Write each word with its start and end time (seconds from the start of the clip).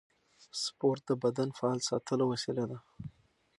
سپورت 0.63 1.01
د 1.09 1.11
بدن 1.23 1.49
فعال 1.57 1.79
ساتلو 1.89 2.23
وسیله 2.33 2.63
ده. 2.71 2.77